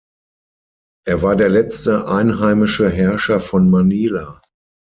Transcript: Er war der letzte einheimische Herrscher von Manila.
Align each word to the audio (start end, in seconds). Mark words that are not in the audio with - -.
Er 1.07 1.21
war 1.21 1.35
der 1.35 1.49
letzte 1.49 2.07
einheimische 2.07 2.89
Herrscher 2.89 3.39
von 3.39 3.69
Manila. 3.69 4.41